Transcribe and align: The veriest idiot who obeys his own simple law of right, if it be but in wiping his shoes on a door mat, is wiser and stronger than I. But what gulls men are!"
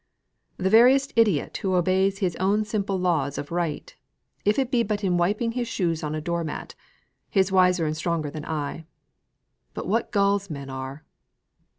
The 0.57 0.71
veriest 0.71 1.13
idiot 1.15 1.55
who 1.57 1.75
obeys 1.75 2.17
his 2.17 2.35
own 2.37 2.65
simple 2.65 2.97
law 2.97 3.27
of 3.37 3.51
right, 3.51 3.95
if 4.43 4.57
it 4.57 4.71
be 4.71 4.81
but 4.81 5.03
in 5.03 5.15
wiping 5.15 5.51
his 5.51 5.67
shoes 5.67 6.01
on 6.01 6.15
a 6.15 6.19
door 6.21 6.43
mat, 6.43 6.73
is 7.33 7.51
wiser 7.51 7.85
and 7.85 7.95
stronger 7.95 8.31
than 8.31 8.43
I. 8.45 8.87
But 9.75 9.85
what 9.85 10.09
gulls 10.11 10.49
men 10.49 10.71
are!" 10.71 11.05